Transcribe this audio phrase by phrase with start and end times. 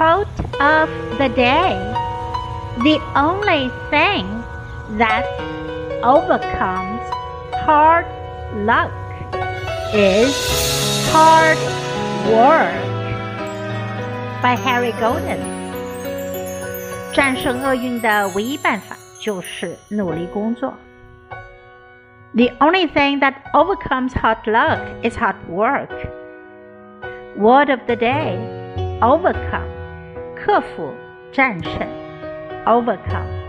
[0.00, 1.74] Quote of the day
[2.82, 4.26] The only thing
[4.98, 5.24] that
[6.02, 7.02] overcomes
[7.64, 8.06] hard
[8.64, 8.92] luck
[9.92, 10.34] is
[11.12, 11.58] hard
[12.30, 12.82] work.
[14.42, 15.40] By Harry Golden。
[17.12, 20.74] 战胜厄运的唯一办法就是努力工作。
[22.34, 25.88] The only thing that overcomes hard luck is hard work.
[27.38, 28.36] Word of the day:
[29.00, 29.66] overcome，
[30.43, 30.91] 克服、
[31.31, 31.87] 战胜
[32.65, 33.40] ，overcome。